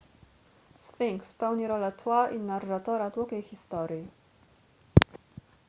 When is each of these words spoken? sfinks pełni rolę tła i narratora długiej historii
sfinks 0.77 1.33
pełni 1.33 1.67
rolę 1.67 1.91
tła 1.91 2.29
i 2.29 2.39
narratora 2.39 3.09
długiej 3.09 3.41
historii 3.41 4.07